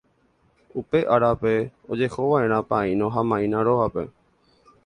Upe 0.81 1.01
árape 1.15 1.51
ojehova'erã 1.95 2.59
paíno 2.73 3.13
ha 3.13 3.27
maína 3.33 3.63
rógape 3.69 4.09